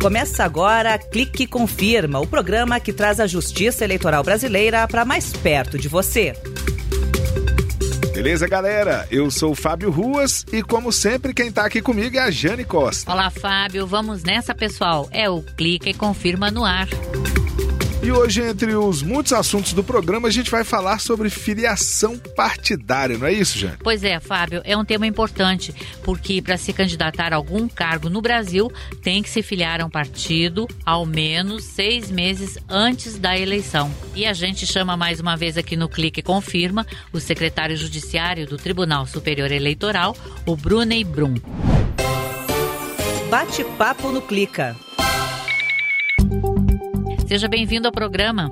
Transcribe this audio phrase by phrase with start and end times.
[0.00, 5.76] Começa agora Clique Confirma, o programa que traz a justiça eleitoral brasileira para mais perto
[5.76, 6.34] de você.
[8.14, 9.08] Beleza, galera?
[9.10, 12.64] Eu sou o Fábio Ruas e, como sempre, quem tá aqui comigo é a Jane
[12.64, 13.10] Costa.
[13.10, 13.86] Olá, Fábio.
[13.88, 15.08] Vamos nessa, pessoal.
[15.10, 16.88] É o Clique e Confirma no ar.
[18.00, 23.18] E hoje, entre os muitos assuntos do programa, a gente vai falar sobre filiação partidária,
[23.18, 23.76] não é isso, Jane?
[23.82, 25.74] Pois é, Fábio, é um tema importante,
[26.04, 28.70] porque para se candidatar a algum cargo no Brasil,
[29.02, 33.92] tem que se filiar a um partido ao menos seis meses antes da eleição.
[34.14, 38.56] E a gente chama mais uma vez aqui no Clique Confirma o secretário judiciário do
[38.56, 41.34] Tribunal Superior Eleitoral, o Brunei Brum.
[43.28, 44.76] Bate-papo no Clica.
[47.28, 48.50] Seja bem-vindo ao programa.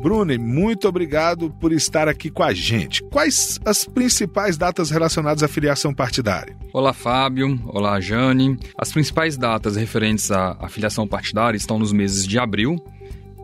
[0.00, 3.02] Brune, muito obrigado por estar aqui com a gente.
[3.02, 6.56] Quais as principais datas relacionadas à filiação partidária?
[6.72, 7.60] Olá, Fábio.
[7.66, 8.56] Olá, Jane.
[8.78, 12.76] As principais datas referentes à, à filiação partidária estão nos meses de abril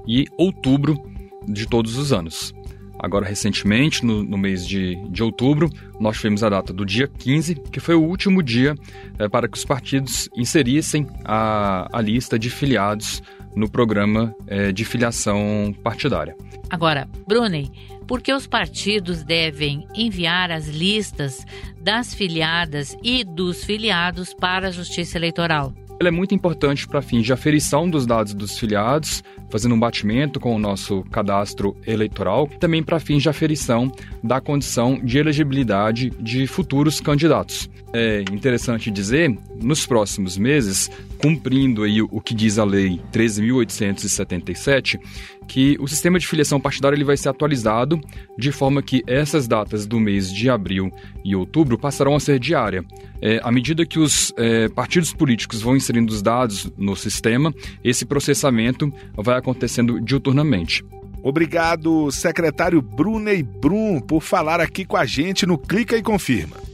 [0.07, 0.97] e outubro
[1.45, 2.55] de todos os anos.
[3.01, 7.57] Agora, recentemente, no, no mês de, de, outubro, nós tivemos a data do dia 15,
[7.57, 8.77] que foi o último dia
[9.19, 13.23] é, para que os partidos inserissem a, a lista de filiados
[13.59, 16.37] no programa é, de filiação partidária.
[16.71, 17.71] Agora, Brunei,
[18.07, 21.45] por que os partidos devem enviar as listas
[21.81, 25.75] das filiadas e dos filiados para a Justiça Eleitoral?
[26.01, 30.39] Ela é muito importante para fins de aferição dos dados dos filiados, fazendo um batimento
[30.39, 33.91] com o nosso cadastro eleitoral, também para fins de aferição
[34.23, 37.69] da condição de elegibilidade de futuros candidatos.
[37.93, 40.89] É interessante dizer, nos próximos meses,
[41.21, 44.99] cumprindo aí o que diz a lei 13.877,
[45.47, 48.01] que o sistema de filiação partidária ele vai ser atualizado
[48.39, 50.93] de forma que essas datas do mês de abril
[51.25, 52.85] e outubro passarão a ser diária.
[53.21, 58.05] É, à medida que os é, partidos políticos vão inserindo os dados no sistema, esse
[58.05, 60.85] processamento vai acontecendo diuturnamente.
[61.23, 66.68] Obrigado, secretário Brunei Brum, por falar aqui com a gente no Clica e Confirma.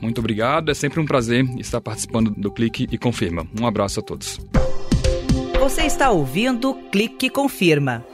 [0.00, 3.46] Muito obrigado, é sempre um prazer estar participando do Clique e Confirma.
[3.58, 4.38] Um abraço a todos.
[5.58, 8.04] Você está ouvindo Clique Confirma.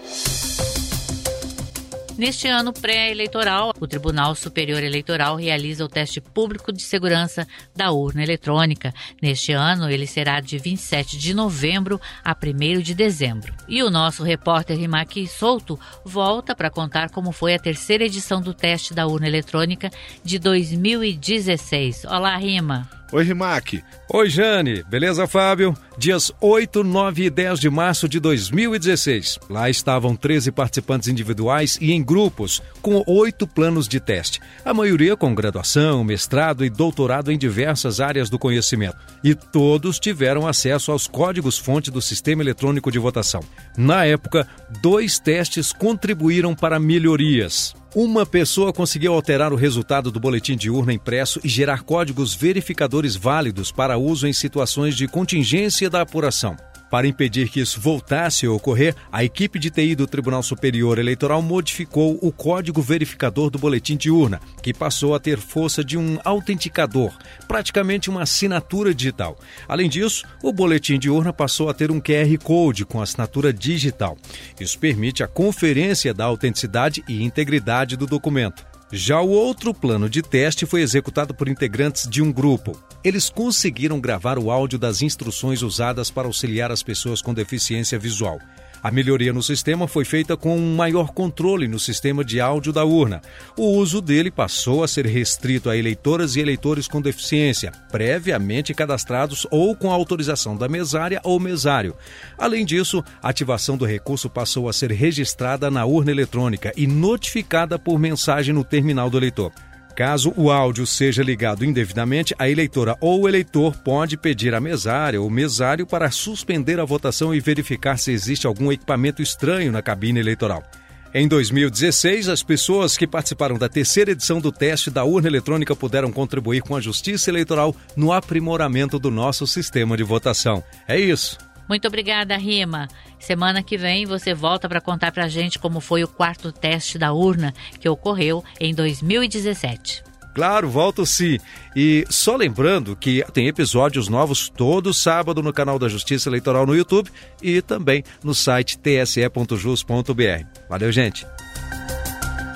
[2.19, 8.23] Neste ano pré-eleitoral, o Tribunal Superior Eleitoral realiza o teste público de segurança da urna
[8.23, 8.93] eletrônica.
[9.23, 13.55] Neste ano, ele será de 27 de novembro a 1 de dezembro.
[13.67, 18.53] E o nosso repórter Rimaki Souto volta para contar como foi a terceira edição do
[18.53, 19.91] teste da urna eletrônica
[20.23, 22.05] de 2016.
[22.05, 23.00] Olá, Rima.
[23.13, 23.83] Oi, Rimac.
[24.09, 24.85] Oi, Jane.
[24.85, 25.75] Beleza, Fábio?
[25.99, 29.39] Dias 8, 9 e 10 de março de 2016.
[29.51, 34.41] Lá estavam 13 participantes individuais e em grupos, com oito planos de teste.
[34.65, 38.97] A maioria com graduação, mestrado e doutorado em diversas áreas do conhecimento.
[39.25, 43.43] E todos tiveram acesso aos códigos-fonte do Sistema Eletrônico de Votação.
[43.77, 44.47] Na época,
[44.81, 47.75] dois testes contribuíram para melhorias.
[47.93, 53.00] Uma pessoa conseguiu alterar o resultado do boletim de urna impresso e gerar códigos verificadores
[53.17, 56.57] válidos para uso em situações de contingência da apuração.
[56.91, 61.41] Para impedir que isso voltasse a ocorrer, a equipe de TI do Tribunal Superior Eleitoral
[61.41, 66.19] modificou o código verificador do boletim de urna, que passou a ter força de um
[66.25, 67.13] autenticador,
[67.47, 69.39] praticamente uma assinatura digital.
[69.69, 74.19] Além disso, o boletim de urna passou a ter um QR Code com assinatura digital.
[74.59, 78.70] Isso permite a conferência da autenticidade e integridade do documento.
[78.93, 82.77] Já o outro plano de teste foi executado por integrantes de um grupo.
[83.05, 88.41] Eles conseguiram gravar o áudio das instruções usadas para auxiliar as pessoas com deficiência visual.
[88.83, 92.85] A melhoria no sistema foi feita com um maior controle no sistema de áudio da
[92.85, 93.21] urna.
[93.57, 99.47] O uso dele passou a ser restrito a eleitoras e eleitores com deficiência, previamente cadastrados
[99.51, 101.95] ou com autorização da mesária ou mesário.
[102.39, 107.79] Além disso, a ativação do recurso passou a ser registrada na urna eletrônica e notificada
[107.79, 109.53] por mensagem no terminal do eleitor.
[110.01, 115.21] Caso o áudio seja ligado indevidamente, a eleitora ou o eleitor pode pedir à mesária
[115.21, 120.19] ou mesário para suspender a votação e verificar se existe algum equipamento estranho na cabine
[120.19, 120.65] eleitoral.
[121.13, 126.11] Em 2016, as pessoas que participaram da terceira edição do teste da urna eletrônica puderam
[126.11, 130.65] contribuir com a Justiça Eleitoral no aprimoramento do nosso sistema de votação.
[130.89, 131.37] É isso.
[131.71, 132.89] Muito obrigada, Rima.
[133.17, 136.99] Semana que vem você volta para contar para a gente como foi o quarto teste
[136.99, 140.03] da urna que ocorreu em 2017.
[140.35, 141.39] Claro, volto sim.
[141.77, 146.75] E só lembrando que tem episódios novos todo sábado no canal da Justiça Eleitoral no
[146.75, 147.09] YouTube
[147.41, 150.45] e também no site tse.jus.br.
[150.69, 151.25] Valeu, gente.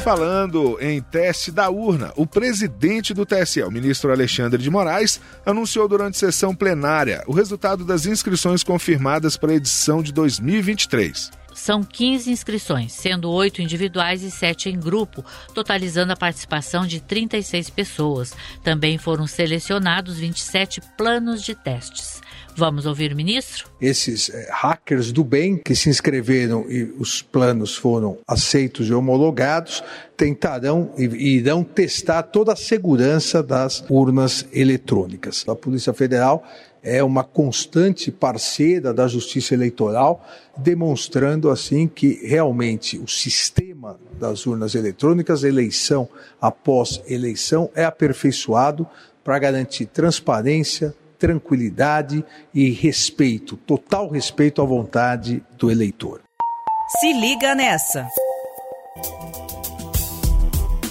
[0.05, 5.89] Falando em teste da urna, o presidente do TSE, o ministro Alexandre de Moraes, anunciou
[5.89, 11.31] durante sessão plenária o resultado das inscrições confirmadas para a edição de 2023.
[11.55, 15.25] São 15 inscrições, sendo 8 individuais e 7 em grupo,
[15.55, 18.35] totalizando a participação de 36 pessoas.
[18.63, 22.21] Também foram selecionados 27 planos de testes.
[22.57, 23.69] Vamos ouvir ministro?
[23.81, 29.83] Esses é, hackers do bem que se inscreveram e os planos foram aceitos e homologados
[30.17, 31.05] tentarão e
[31.37, 35.45] irão testar toda a segurança das urnas eletrônicas.
[35.49, 36.45] A Polícia Federal
[36.85, 40.25] é uma constante parceira da Justiça Eleitoral,
[40.57, 46.07] demonstrando assim que realmente o sistema das urnas eletrônicas, eleição
[46.41, 48.87] após eleição, é aperfeiçoado
[49.25, 56.21] para garantir transparência, tranquilidade e respeito, total respeito à vontade do eleitor.
[57.01, 58.07] Se liga nessa.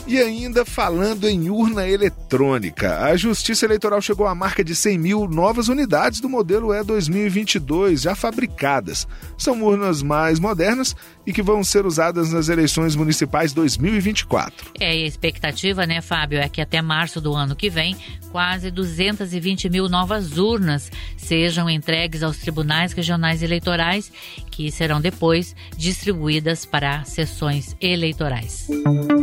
[0.06, 5.28] E ainda falando em urna eletrônica, a Justiça Eleitoral chegou à marca de 100 mil
[5.30, 9.08] novas unidades do modelo E2022 já fabricadas.
[9.38, 10.94] São urnas mais modernas
[11.26, 14.74] e que vão ser usadas nas eleições municipais 2024.
[14.78, 17.96] É, e a expectativa, né, Fábio, é que até março do ano que vem,
[18.30, 24.12] quase 220 mil novas urnas sejam entregues aos tribunais regionais eleitorais,
[24.52, 28.68] que serão depois distribuídas para sessões eleitorais.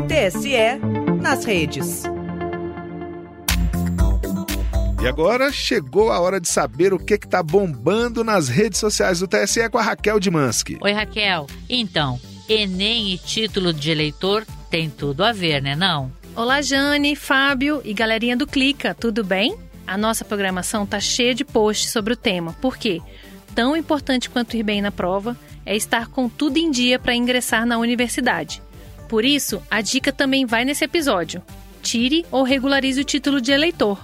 [0.09, 0.70] TSE
[1.21, 2.05] nas redes.
[5.03, 9.27] E agora chegou a hora de saber o que está bombando nas redes sociais do
[9.27, 10.77] TSE com a Raquel Dimansky.
[10.81, 11.47] Oi, Raquel.
[11.69, 16.13] Então, Enem e título de eleitor tem tudo a ver, né não?
[16.37, 19.57] Olá, Jane, Fábio e galerinha do Clica, tudo bem?
[19.87, 22.53] A nossa programação tá cheia de posts sobre o tema.
[22.61, 23.01] Por quê?
[23.55, 27.65] Tão importante quanto ir bem na prova é estar com tudo em dia para ingressar
[27.65, 28.63] na universidade.
[29.11, 31.43] Por isso, a dica também vai nesse episódio.
[31.83, 33.99] Tire ou regularize o título de eleitor.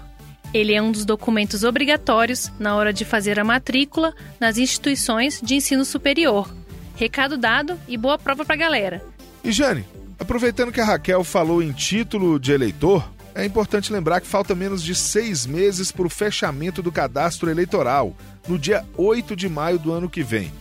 [0.52, 5.54] Ele é um dos documentos obrigatórios na hora de fazer a matrícula nas instituições de
[5.54, 6.52] ensino superior.
[6.96, 9.00] Recado dado e boa prova pra galera.
[9.44, 9.84] E Jane,
[10.18, 14.82] aproveitando que a Raquel falou em título de eleitor, é importante lembrar que falta menos
[14.82, 18.12] de seis meses para o fechamento do cadastro eleitoral,
[18.48, 20.52] no dia 8 de maio do ano que vem.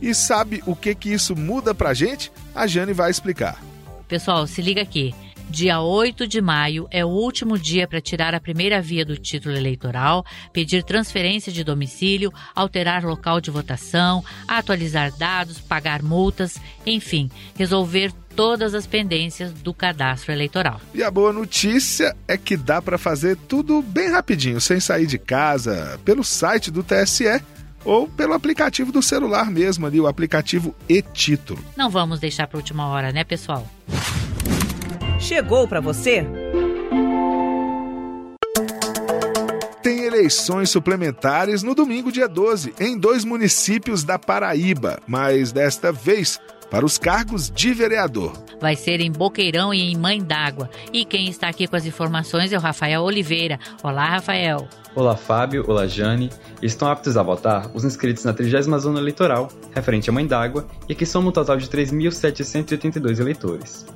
[0.00, 2.30] E sabe o que, que isso muda pra gente?
[2.54, 3.60] A Jane vai explicar.
[4.08, 5.14] Pessoal, se liga aqui.
[5.50, 9.56] Dia 8 de maio é o último dia para tirar a primeira via do título
[9.56, 18.12] eleitoral, pedir transferência de domicílio, alterar local de votação, atualizar dados, pagar multas, enfim, resolver
[18.36, 20.80] todas as pendências do cadastro eleitoral.
[20.94, 25.18] E a boa notícia é que dá para fazer tudo bem rapidinho, sem sair de
[25.18, 27.42] casa, pelo site do TSE
[27.84, 31.62] ou pelo aplicativo do celular mesmo ali, o aplicativo e-título.
[31.76, 33.66] Não vamos deixar para última hora, né, pessoal?
[35.18, 36.24] Chegou para você?
[39.82, 46.38] Tem eleições suplementares no domingo, dia 12, em dois municípios da Paraíba, mas desta vez
[46.70, 48.32] para os cargos de vereador.
[48.60, 50.68] Vai ser em Boqueirão e em Mãe d'Água.
[50.92, 53.58] E quem está aqui com as informações é o Rafael Oliveira.
[53.82, 54.68] Olá, Rafael.
[54.94, 55.64] Olá, Fábio.
[55.68, 56.30] Olá, Jane.
[56.60, 60.92] Estão aptos a votar os inscritos na 30 Zona Eleitoral, referente à Mãe d'Água, e
[60.92, 63.86] aqui soma um total de 3.782 eleitores.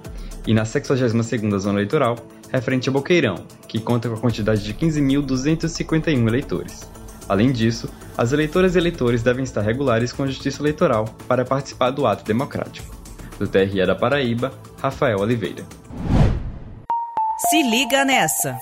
[0.46, 2.16] E na 62ª Zona Eleitoral,
[2.52, 6.88] referente a Boqueirão, que conta com a quantidade de 15.251 eleitores.
[7.28, 11.90] Além disso, as eleitoras e eleitores devem estar regulares com a Justiça Eleitoral para participar
[11.90, 12.94] do ato democrático.
[13.38, 15.64] Do TRE da Paraíba, Rafael Oliveira.
[17.50, 18.56] Se liga nessa.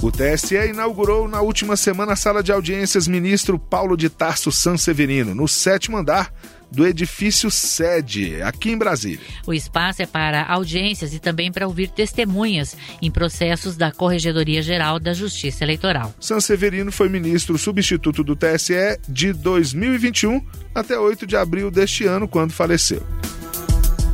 [0.00, 5.34] O TSE inaugurou na última semana a sala de audiências ministro Paulo de Tarso Sanseverino,
[5.34, 6.32] no sétimo andar
[6.70, 9.26] do edifício sede, aqui em Brasília.
[9.44, 15.00] O espaço é para audiências e também para ouvir testemunhas em processos da Corregedoria Geral
[15.00, 16.14] da Justiça Eleitoral.
[16.20, 20.40] Sanseverino foi ministro substituto do TSE de 2021
[20.72, 23.04] até 8 de abril deste ano, quando faleceu.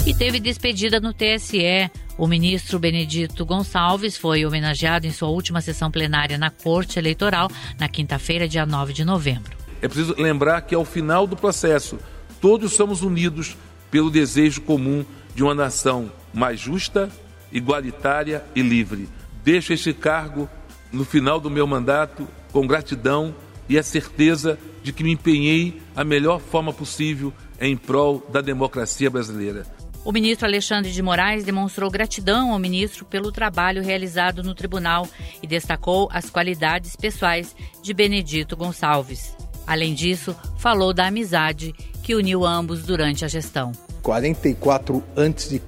[0.07, 1.91] E teve despedida no TSE.
[2.19, 7.89] O ministro Benedito Gonçalves foi homenageado em sua última sessão plenária na Corte Eleitoral na
[7.89, 9.57] quinta-feira, dia 9 de novembro.
[9.81, 11.99] É preciso lembrar que ao final do processo,
[12.39, 13.57] todos somos unidos
[13.91, 17.09] pelo desejo comum de uma nação mais justa,
[17.51, 19.09] igualitária e livre.
[19.43, 20.51] Deixo este cargo
[20.93, 23.35] no final do meu mandato com gratidão
[23.71, 29.09] e a certeza de que me empenhei a melhor forma possível em prol da democracia
[29.09, 29.74] brasileira.
[30.05, 35.09] O ministro Alexandre de Moraes demonstrou gratidão ao ministro pelo trabalho realizado no tribunal
[35.43, 39.35] e destacou as qualidades pessoais de Benedito Gonçalves.
[39.67, 43.73] Além disso, falou da amizade que uniu ambos durante a gestão.
[44.03, 45.63] 44 a.C.,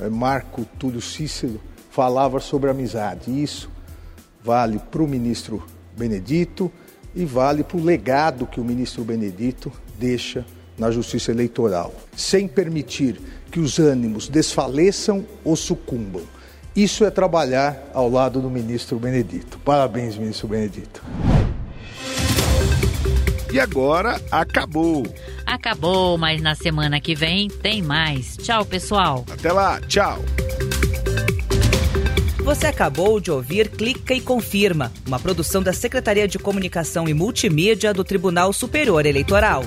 [0.00, 1.60] é, Marco Túlio Cícero
[1.90, 3.42] falava sobre amizade.
[3.42, 3.68] Isso
[4.40, 6.70] vale para o ministro Benedito
[7.12, 10.46] e vale para o legado que o ministro Benedito deixa
[10.78, 13.20] na justiça eleitoral, sem permitir
[13.50, 16.22] que os ânimos desfaleçam ou sucumbam.
[16.74, 19.58] Isso é trabalhar ao lado do ministro Benedito.
[19.64, 21.02] Parabéns, ministro Benedito.
[23.52, 25.04] E agora acabou.
[25.46, 28.36] Acabou, mas na semana que vem tem mais.
[28.36, 29.24] Tchau, pessoal.
[29.30, 30.22] Até lá, tchau.
[32.44, 37.92] Você acabou de ouvir Clica e Confirma, uma produção da Secretaria de Comunicação e Multimídia
[37.92, 39.64] do Tribunal Superior Eleitoral.